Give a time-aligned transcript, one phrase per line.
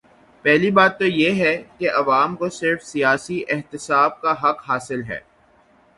[0.45, 5.19] پہلی بات تو یہ ہے کہ عوام کو صرف سیاسی احتساب کا حق حاصل ہے۔